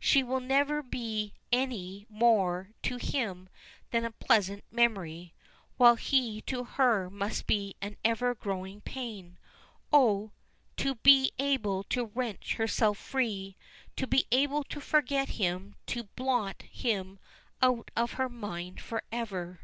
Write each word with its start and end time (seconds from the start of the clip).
She 0.00 0.22
will 0.22 0.40
never 0.40 0.82
be 0.82 1.34
any 1.52 2.06
more 2.08 2.70
to 2.84 2.96
him 2.96 3.50
than 3.90 4.06
a 4.06 4.12
pleasant 4.12 4.64
memory, 4.70 5.34
while 5.76 5.96
he 5.96 6.40
to 6.46 6.64
her 6.64 7.10
must 7.10 7.46
be 7.46 7.76
an 7.82 7.98
ever 8.02 8.34
growing 8.34 8.80
pain. 8.80 9.36
Oh! 9.92 10.30
to 10.78 10.94
be 10.94 11.32
able 11.38 11.82
to 11.90 12.06
wrench 12.06 12.54
herself 12.54 12.96
free, 12.96 13.58
to 13.96 14.06
be 14.06 14.24
able 14.32 14.64
to 14.70 14.80
forget 14.80 15.28
him 15.28 15.74
to 15.88 16.04
blot 16.16 16.62
him 16.62 17.18
out 17.60 17.90
of 17.94 18.12
her 18.12 18.30
mind 18.30 18.80
forever. 18.80 19.60